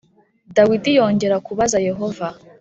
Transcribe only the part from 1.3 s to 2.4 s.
kubaza yehova